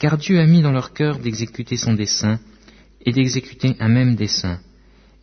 car 0.00 0.16
Dieu 0.16 0.40
a 0.40 0.46
mis 0.46 0.62
dans 0.62 0.72
leur 0.72 0.94
cœur 0.94 1.18
d'exécuter 1.18 1.76
son 1.76 1.92
dessein, 1.92 2.40
et 3.02 3.12
d'exécuter 3.12 3.76
un 3.80 3.88
même 3.88 4.16
dessein, 4.16 4.58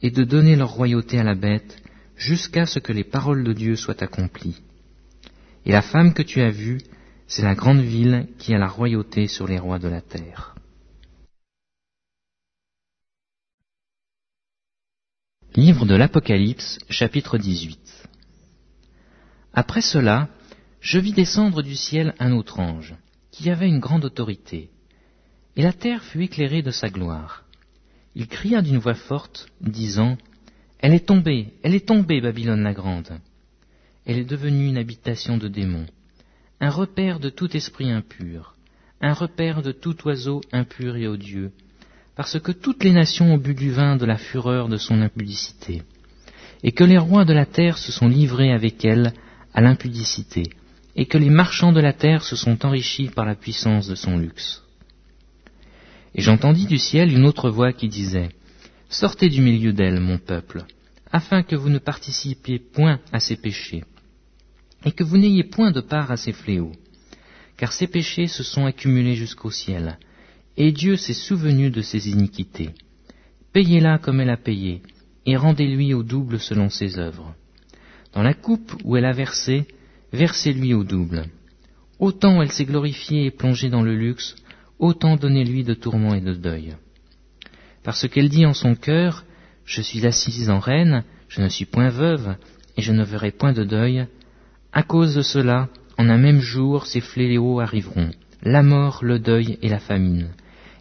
et 0.03 0.11
de 0.11 0.23
donner 0.23 0.55
leur 0.55 0.69
royauté 0.69 1.19
à 1.19 1.23
la 1.23 1.33
bête, 1.33 1.81
jusqu'à 2.15 2.67
ce 2.67 2.77
que 2.77 2.93
les 2.93 3.03
paroles 3.03 3.43
de 3.43 3.53
Dieu 3.53 3.75
soient 3.75 4.03
accomplies. 4.03 4.61
Et 5.65 5.71
la 5.71 5.81
femme 5.81 6.13
que 6.13 6.21
tu 6.21 6.41
as 6.41 6.51
vue, 6.51 6.79
c'est 7.27 7.41
la 7.41 7.55
grande 7.55 7.81
ville 7.81 8.27
qui 8.37 8.53
a 8.53 8.59
la 8.59 8.67
royauté 8.67 9.27
sur 9.27 9.47
les 9.47 9.57
rois 9.57 9.79
de 9.79 9.87
la 9.87 10.01
terre. 10.01 10.55
Livre 15.55 15.87
de 15.87 15.95
l'Apocalypse, 15.95 16.77
chapitre 16.87 17.39
18 17.39 17.79
Après 19.53 19.81
cela, 19.81 20.29
je 20.81 20.99
vis 20.99 21.13
descendre 21.13 21.63
du 21.63 21.75
ciel 21.75 22.13
un 22.19 22.31
autre 22.31 22.59
ange 22.59 22.93
qui 23.37 23.51
avait 23.51 23.67
une 23.67 23.79
grande 23.79 24.03
autorité. 24.03 24.71
Et 25.55 25.61
la 25.61 25.71
terre 25.71 26.03
fut 26.03 26.23
éclairée 26.23 26.63
de 26.63 26.71
sa 26.71 26.89
gloire. 26.89 27.43
Il 28.15 28.27
cria 28.27 28.63
d'une 28.63 28.79
voix 28.79 28.95
forte, 28.95 29.47
disant, 29.61 30.17
Elle 30.79 30.95
est 30.95 31.05
tombée, 31.05 31.53
elle 31.61 31.75
est 31.75 31.87
tombée, 31.87 32.19
Babylone 32.19 32.63
la 32.63 32.73
grande. 32.73 33.19
Elle 34.07 34.17
est 34.17 34.25
devenue 34.25 34.67
une 34.67 34.79
habitation 34.79 35.37
de 35.37 35.47
démons, 35.47 35.85
un 36.59 36.71
repère 36.71 37.19
de 37.19 37.29
tout 37.29 37.55
esprit 37.55 37.91
impur, 37.91 38.55
un 39.01 39.13
repère 39.13 39.61
de 39.61 39.71
tout 39.71 39.95
oiseau 40.07 40.41
impur 40.51 40.95
et 40.95 41.07
odieux, 41.07 41.51
parce 42.15 42.39
que 42.39 42.51
toutes 42.51 42.83
les 42.83 42.93
nations 42.93 43.35
ont 43.35 43.37
bu 43.37 43.53
du 43.53 43.69
vin 43.69 43.97
de 43.97 44.05
la 44.05 44.17
fureur 44.17 44.67
de 44.67 44.77
son 44.77 44.99
impudicité, 44.99 45.83
et 46.63 46.71
que 46.71 46.83
les 46.83 46.97
rois 46.97 47.25
de 47.25 47.33
la 47.33 47.45
terre 47.45 47.77
se 47.77 47.91
sont 47.91 48.07
livrés 48.07 48.51
avec 48.51 48.83
elle 48.83 49.13
à 49.53 49.61
l'impudicité, 49.61 50.41
et 50.97 51.05
que 51.05 51.19
les 51.19 51.29
marchands 51.29 51.71
de 51.71 51.79
la 51.79 51.93
terre 51.93 52.23
se 52.23 52.35
sont 52.35 52.65
enrichis 52.65 53.09
par 53.09 53.25
la 53.25 53.35
puissance 53.35 53.87
de 53.87 53.93
son 53.93 54.17
luxe. 54.17 54.63
Et 56.15 56.23
j'entendis 56.23 56.65
du 56.65 56.79
ciel 56.79 57.13
une 57.13 57.27
autre 57.27 57.51
voix 57.51 57.71
qui 57.71 57.87
disait, 57.87 58.29
Sortez 58.89 59.29
du 59.29 59.41
milieu 59.41 59.73
d'elle, 59.73 59.99
mon 59.99 60.17
peuple, 60.17 60.65
afin 61.11 61.43
que 61.43 61.55
vous 61.55 61.69
ne 61.69 61.77
participiez 61.77 62.57
point 62.57 62.99
à 63.13 63.19
ses 63.19 63.35
péchés, 63.35 63.83
et 64.85 64.91
que 64.91 65.03
vous 65.03 65.17
n'ayez 65.17 65.43
point 65.43 65.71
de 65.71 65.81
part 65.81 66.09
à 66.09 66.17
ses 66.17 66.33
fléaux, 66.33 66.71
car 67.57 67.73
ses 67.73 67.87
péchés 67.87 68.27
se 68.27 68.43
sont 68.43 68.65
accumulés 68.65 69.15
jusqu'au 69.15 69.51
ciel, 69.51 69.99
et 70.57 70.71
Dieu 70.71 70.97
s'est 70.97 71.13
souvenu 71.13 71.69
de 71.69 71.81
ses 71.83 72.09
iniquités. 72.09 72.71
Payez-la 73.53 73.99
comme 73.99 74.19
elle 74.19 74.31
a 74.31 74.37
payé, 74.37 74.81
et 75.27 75.37
rendez-lui 75.37 75.93
au 75.93 76.01
double 76.01 76.39
selon 76.39 76.69
ses 76.69 76.97
œuvres. 76.97 77.35
Dans 78.13 78.23
la 78.23 78.33
coupe 78.33 78.73
où 78.83 78.97
elle 78.97 79.05
a 79.05 79.11
versé, 79.11 79.67
versez-lui 80.17 80.73
au 80.73 80.83
double. 80.83 81.25
Autant 81.99 82.41
elle 82.41 82.51
s'est 82.51 82.65
glorifiée 82.65 83.25
et 83.25 83.31
plongée 83.31 83.69
dans 83.69 83.83
le 83.83 83.95
luxe, 83.95 84.35
autant 84.79 85.15
donnez-lui 85.15 85.63
de 85.63 85.73
tourments 85.73 86.15
et 86.15 86.21
de 86.21 86.33
deuil. 86.33 86.75
Parce 87.83 88.07
qu'elle 88.07 88.29
dit 88.29 88.45
en 88.45 88.53
son 88.53 88.75
cœur, 88.75 89.23
Je 89.65 89.81
suis 89.81 90.05
assise 90.05 90.49
en 90.49 90.59
reine, 90.59 91.03
je 91.29 91.41
ne 91.41 91.49
suis 91.49 91.65
point 91.65 91.89
veuve, 91.89 92.35
et 92.77 92.81
je 92.81 92.91
ne 92.91 93.03
verrai 93.03 93.31
point 93.31 93.53
de 93.53 93.63
deuil, 93.63 94.07
à 94.71 94.83
cause 94.83 95.15
de 95.15 95.21
cela, 95.21 95.69
en 95.97 96.09
un 96.09 96.17
même 96.17 96.39
jour, 96.39 96.85
ces 96.85 97.01
fléaux 97.01 97.59
arriveront, 97.59 98.11
la 98.43 98.63
mort, 98.63 98.99
le 99.03 99.19
deuil 99.19 99.57
et 99.61 99.69
la 99.69 99.79
famine, 99.79 100.29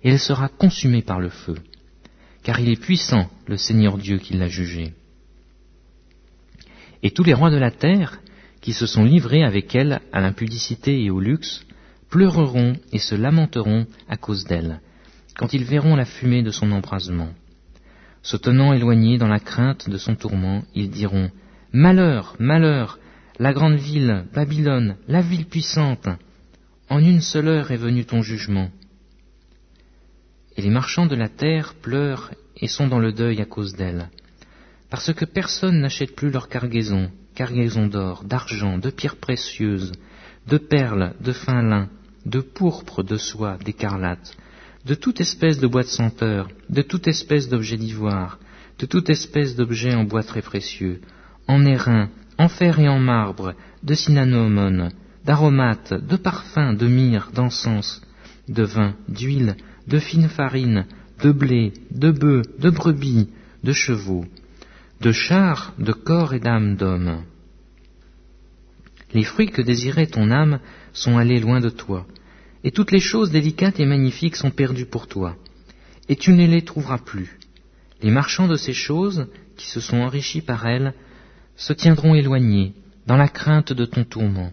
et 0.03 0.11
elle 0.11 0.21
sera 0.21 0.49
consumée 0.49 1.03
par 1.03 1.21
le 1.21 1.31
feu. 1.31 1.57
Car 2.43 2.61
il 2.61 2.69
est 2.69 2.81
puissant, 2.81 3.29
le 3.47 3.57
Seigneur 3.57 3.99
Dieu 3.99 4.19
qui 4.19 4.35
l'a 4.35 4.49
jugé. 4.49 4.93
Et 7.03 7.11
tous 7.11 7.25
les 7.25 7.35
rois 7.35 7.51
de 7.51 7.57
la 7.57 7.71
terre, 7.71 8.21
qui 8.67 8.73
se 8.73 8.87
sont 8.87 9.05
livrés 9.05 9.45
avec 9.45 9.77
elle 9.77 10.01
à 10.13 10.21
l'impudicité 10.21 11.01
et 11.01 11.09
au 11.09 11.21
luxe, 11.21 11.65
pleureront 12.11 12.73
et 12.91 12.99
se 12.99 13.15
lamenteront 13.15 13.87
à 14.09 14.17
cause 14.17 14.45
d'elle, 14.45 14.81
quand 15.37 15.55
ils 15.55 15.63
verront 15.63 15.95
la 15.95 16.05
fumée 16.05 16.43
de 16.43 16.51
son 16.51 16.73
embrasement. 16.73 17.29
Se 18.23 18.37
tenant 18.37 18.73
éloignés 18.73 19.19
dans 19.19 19.29
la 19.29 19.39
crainte 19.39 19.89
de 19.89 19.97
son 19.99 20.17
tourment, 20.17 20.65
ils 20.75 20.91
diront 20.91 21.31
Malheur, 21.73 22.35
malheur, 22.41 22.99
la 23.39 23.53
grande 23.53 23.77
ville, 23.77 24.25
Babylone, 24.35 24.97
la 25.07 25.21
ville 25.21 25.47
puissante, 25.47 26.09
en 26.91 26.99
une 26.99 27.21
seule 27.21 27.47
heure 27.47 27.71
est 27.71 27.77
venu 27.77 28.05
ton 28.05 28.21
jugement. 28.23 28.71
Et 30.57 30.63
les 30.63 30.71
marchands 30.71 31.07
de 31.07 31.15
la 31.15 31.29
terre 31.29 31.75
pleurent 31.75 32.33
et 32.57 32.67
sont 32.67 32.89
dans 32.89 32.99
le 32.99 33.13
deuil 33.13 33.41
à 33.41 33.45
cause 33.45 33.77
d'elle, 33.77 34.11
parce 34.91 35.13
que 35.15 35.25
personne 35.25 35.79
n'achète 35.79 36.17
plus 36.17 36.33
leur 36.33 36.49
cargaison, 36.49 37.13
cargaison 37.37 37.87
d'or, 37.87 38.25
d'argent, 38.25 38.79
de 38.79 38.91
pierres 38.91 39.21
précieuses, 39.21 39.93
de 40.49 40.57
perles, 40.57 41.15
de 41.21 41.33
fin 41.33 41.63
lin, 41.63 41.89
de 42.25 42.41
pourpre, 42.41 43.03
de 43.05 43.19
soie, 43.19 43.59
d'écarlate, 43.65 44.35
de 44.87 44.95
toute 44.95 45.21
espèce 45.21 45.61
de 45.61 45.67
bois 45.67 45.83
de 45.83 45.89
senteur, 45.89 46.49
de 46.71 46.83
toute 46.83 47.07
espèce 47.07 47.49
d'objet 47.49 47.77
d'ivoire, 47.77 48.39
de 48.79 48.87
toute 48.87 49.11
espèce 49.11 49.55
d'objet 49.55 49.95
en 49.95 50.05
bois 50.05 50.23
très 50.23 50.43
précieux, 50.43 51.01
en 51.47 51.65
airain, 51.67 52.09
en 52.39 52.49
fer 52.49 52.81
et 52.81 52.89
en 52.89 52.99
marbre, 52.99 53.55
de 53.83 53.95
cinnamomone, 53.95 54.91
d'aromates, 55.25 55.93
de 55.93 56.17
parfums, 56.17 56.75
de 56.75 56.87
myrrhe, 56.87 57.33
d'encens, 57.33 58.01
de 58.49 58.63
vin, 58.63 58.95
d'huile, 59.09 59.57
de 59.87 59.99
fine 59.99 60.29
farine, 60.29 60.87
de 61.23 61.33
blé, 61.33 61.75
de 61.91 62.11
bœufs, 62.11 62.43
de 62.59 62.71
brebis, 62.71 63.29
de 63.63 63.73
chevaux, 63.73 64.25
de 65.01 65.13
chars, 65.13 65.75
de 65.79 65.93
corps 65.93 66.35
et 66.35 66.41
d'âmes 66.41 66.77
d'hommes. 66.77 67.23
Les 69.13 69.25
fruits 69.25 69.51
que 69.51 69.63
désirait 69.63 70.07
ton 70.07 70.31
âme 70.31 70.61
sont 70.93 71.19
allés 71.19 71.41
loin 71.41 71.61
de 71.61 71.69
toi, 71.69 72.07
et 72.65 72.71
toutes 72.71 72.93
les 72.93 73.01
choses 73.01 73.31
délicates 73.31 73.79
et 73.79 73.87
magnifiques 73.87 74.37
sont 74.37 74.51
perdues 74.51 74.87
pour 74.87 75.07
toi, 75.07 75.37
et 76.09 76.17
tu 76.17 76.33
ne 76.33 76.47
les 76.47 76.63
trouveras 76.63 76.99
plus. 76.99 77.39
Les 78.03 78.11
marchands 78.11 78.49
de 78.49 78.57
ces 78.57 78.73
choses, 78.73 79.27
qui 79.57 79.69
se 79.69 79.81
sont 79.81 79.99
enrichis 79.99 80.43
par 80.43 80.67
elles, 80.67 80.95
se 81.57 81.73
tiendront 81.73 82.15
éloignés, 82.15 82.75
dans 83.07 83.17
la 83.17 83.29
crainte 83.29 83.73
de 83.73 83.85
ton 83.85 84.05
tourment. 84.05 84.53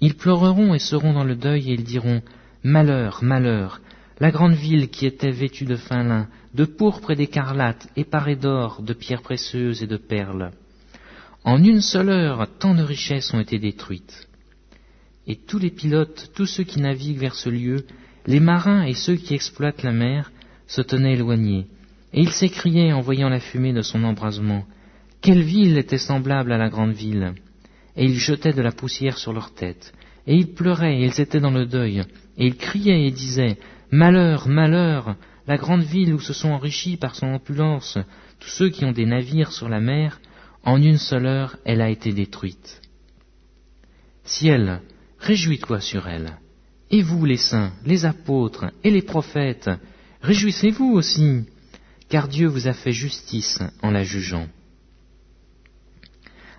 Ils 0.00 0.14
pleureront 0.14 0.74
et 0.74 0.78
seront 0.78 1.12
dans 1.12 1.24
le 1.24 1.36
deuil, 1.36 1.70
et 1.70 1.74
ils 1.74 1.84
diront 1.84 2.22
Malheur, 2.64 3.20
malheur, 3.22 3.80
la 4.18 4.30
grande 4.30 4.54
ville 4.54 4.88
qui 4.88 5.06
était 5.06 5.30
vêtue 5.30 5.64
de 5.64 5.76
fin 5.76 6.02
lin, 6.02 6.28
de 6.54 6.64
pourpre 6.64 7.10
et 7.10 7.16
d'écarlate, 7.16 7.88
et 7.96 8.04
parée 8.04 8.36
d'or, 8.36 8.82
de 8.82 8.94
pierres 8.94 9.22
précieuses 9.22 9.82
et 9.82 9.86
de 9.86 9.98
perles. 9.98 10.52
En 11.44 11.62
une 11.62 11.82
seule 11.82 12.08
heure, 12.08 12.48
tant 12.58 12.74
de 12.74 12.82
richesses 12.82 13.32
ont 13.34 13.40
été 13.40 13.58
détruites. 13.58 14.26
et 15.26 15.36
tous 15.36 15.58
les 15.58 15.70
pilotes, 15.70 16.30
tous 16.34 16.46
ceux 16.46 16.64
qui 16.64 16.80
naviguent 16.80 17.18
vers 17.18 17.34
ce 17.34 17.48
lieu, 17.48 17.84
les 18.26 18.40
marins 18.40 18.84
et 18.84 18.94
ceux 18.94 19.16
qui 19.16 19.34
exploitent 19.34 19.82
la 19.82 19.92
mer, 19.92 20.30
se 20.66 20.80
tenaient 20.80 21.14
éloignés, 21.14 21.66
et 22.12 22.20
ils 22.20 22.30
s'écriaient 22.30 22.92
en 22.92 23.00
voyant 23.00 23.28
la 23.28 23.40
fumée 23.40 23.72
de 23.72 23.82
son 23.82 24.04
embrasement. 24.04 24.64
Quelle 25.20 25.42
ville 25.42 25.78
était 25.78 25.98
semblable 25.98 26.52
à 26.52 26.58
la 26.58 26.68
grande 26.68 26.92
ville? 26.92 27.34
Et 27.96 28.04
ils 28.04 28.18
jetaient 28.18 28.52
de 28.52 28.62
la 28.62 28.72
poussière 28.72 29.18
sur 29.18 29.32
leurs 29.32 29.54
têtes, 29.54 29.92
et 30.26 30.34
ils 30.34 30.52
pleuraient, 30.54 31.00
et 31.00 31.06
ils 31.06 31.20
étaient 31.20 31.40
dans 31.40 31.50
le 31.50 31.66
deuil, 31.66 32.04
et 32.38 32.46
ils 32.46 32.56
criaient 32.56 33.06
et 33.06 33.10
disaient 33.10 33.58
Malheur, 33.90 34.48
malheur, 34.48 35.16
la 35.46 35.56
grande 35.56 35.82
ville 35.82 36.14
où 36.14 36.20
se 36.20 36.32
sont 36.32 36.50
enrichis 36.50 36.96
par 36.96 37.14
son 37.14 37.34
opulence 37.34 37.98
tous 38.40 38.48
ceux 38.48 38.68
qui 38.68 38.84
ont 38.84 38.92
des 38.92 39.06
navires 39.06 39.52
sur 39.52 39.68
la 39.68 39.80
mer, 39.80 40.20
en 40.64 40.82
une 40.82 40.98
seule 40.98 41.26
heure 41.26 41.56
elle 41.64 41.80
a 41.80 41.88
été 41.88 42.12
détruite. 42.12 42.82
Ciel, 44.24 44.82
réjouis-toi 45.20 45.80
sur 45.80 46.08
elle. 46.08 46.36
Et 46.90 47.02
vous, 47.02 47.24
les 47.24 47.36
saints, 47.36 47.72
les 47.84 48.04
apôtres 48.04 48.66
et 48.82 48.90
les 48.90 49.02
prophètes, 49.02 49.70
réjouissez-vous 50.22 50.92
aussi, 50.92 51.44
car 52.08 52.28
Dieu 52.28 52.48
vous 52.48 52.66
a 52.68 52.72
fait 52.72 52.92
justice 52.92 53.60
en 53.82 53.90
la 53.90 54.02
jugeant. 54.02 54.48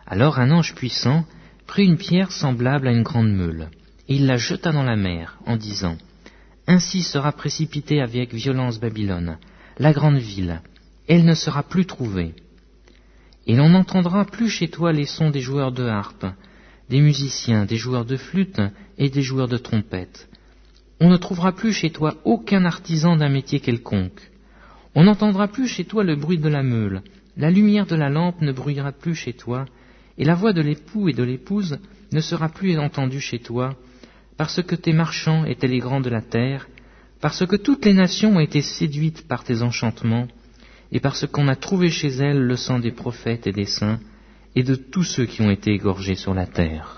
Alors 0.05 0.39
un 0.39 0.51
ange 0.51 0.73
puissant 0.75 1.25
prit 1.65 1.83
une 1.83 1.97
pierre 1.97 2.31
semblable 2.31 2.87
à 2.87 2.91
une 2.91 3.03
grande 3.03 3.31
meule, 3.31 3.69
et 4.07 4.15
il 4.15 4.25
la 4.25 4.37
jeta 4.37 4.71
dans 4.71 4.83
la 4.83 4.95
mer, 4.95 5.37
en 5.45 5.57
disant, 5.57 5.97
Ainsi 6.69 7.01
sera 7.01 7.31
précipitée 7.31 8.01
avec 8.01 8.33
violence 8.33 8.77
Babylone, 8.77 9.37
la 9.79 9.93
grande 9.93 10.17
ville, 10.17 10.61
elle 11.07 11.23
ne 11.23 11.33
sera 11.33 11.63
plus 11.63 11.85
trouvée. 11.85 12.33
Et 13.45 13.55
l'on 13.55 13.69
n'entendra 13.69 14.25
plus 14.25 14.49
chez 14.49 14.67
toi 14.67 14.91
les 14.91 15.05
sons 15.05 15.29
des 15.29 15.39
joueurs 15.39 15.71
de 15.71 15.85
harpe, 15.85 16.25
des 16.89 16.99
musiciens, 16.99 17.63
des 17.63 17.77
joueurs 17.77 18.03
de 18.03 18.17
flûte 18.17 18.61
et 18.97 19.09
des 19.09 19.21
joueurs 19.21 19.47
de 19.47 19.55
trompette. 19.55 20.27
On 20.99 21.09
ne 21.09 21.15
trouvera 21.15 21.53
plus 21.53 21.71
chez 21.71 21.89
toi 21.89 22.15
aucun 22.25 22.65
artisan 22.65 23.15
d'un 23.15 23.29
métier 23.29 23.61
quelconque. 23.61 24.29
On 24.93 25.05
n'entendra 25.05 25.47
plus 25.47 25.67
chez 25.67 25.85
toi 25.85 26.03
le 26.03 26.17
bruit 26.17 26.37
de 26.37 26.49
la 26.49 26.63
meule, 26.63 27.01
la 27.37 27.49
lumière 27.49 27.85
de 27.85 27.95
la 27.95 28.09
lampe 28.09 28.41
ne 28.41 28.51
bruyera 28.51 28.91
plus 28.91 29.15
chez 29.15 29.31
toi, 29.31 29.65
et 30.17 30.25
la 30.25 30.35
voix 30.35 30.51
de 30.51 30.61
l'époux 30.61 31.07
et 31.07 31.13
de 31.13 31.23
l'épouse 31.23 31.79
ne 32.11 32.19
sera 32.19 32.49
plus 32.49 32.77
entendue 32.77 33.21
chez 33.21 33.39
toi, 33.39 33.77
parce 34.37 34.61
que 34.63 34.75
tes 34.75 34.93
marchands 34.93 35.45
étaient 35.45 35.67
les 35.67 35.79
grands 35.79 36.01
de 36.01 36.09
la 36.09 36.21
terre, 36.21 36.67
parce 37.19 37.45
que 37.45 37.55
toutes 37.55 37.85
les 37.85 37.93
nations 37.93 38.35
ont 38.37 38.39
été 38.39 38.61
séduites 38.61 39.27
par 39.27 39.43
tes 39.43 39.61
enchantements, 39.63 40.27
et 40.91 40.99
parce 40.99 41.25
qu'on 41.27 41.47
a 41.47 41.55
trouvé 41.55 41.89
chez 41.89 42.09
elles 42.09 42.39
le 42.39 42.55
sang 42.55 42.79
des 42.79 42.91
prophètes 42.91 43.47
et 43.47 43.51
des 43.51 43.65
saints, 43.65 43.99
et 44.55 44.63
de 44.63 44.75
tous 44.75 45.03
ceux 45.03 45.25
qui 45.25 45.41
ont 45.41 45.51
été 45.51 45.71
égorgés 45.71 46.15
sur 46.15 46.33
la 46.33 46.45
terre. 46.45 46.96